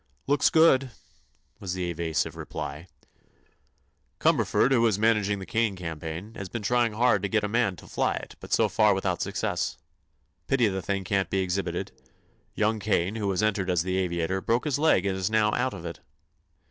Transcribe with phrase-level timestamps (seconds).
[0.25, 0.89] "Looks good,"
[1.59, 2.87] was the evasive reply.
[4.19, 7.75] "Cumberford, who is managing the Kane campaign, has been trying hard to get a man
[7.75, 9.77] to fly it, but so far without success.
[10.47, 11.91] Pity the thing can't be exhibited.
[12.55, 15.75] Young Kane, who was entered as the aviator, broke his leg and is now out
[15.75, 15.99] of it."